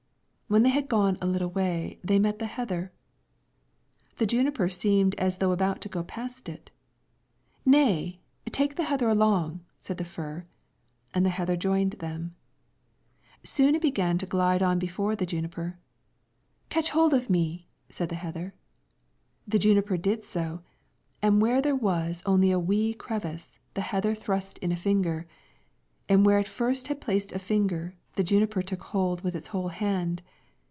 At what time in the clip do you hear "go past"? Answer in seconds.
5.87-6.49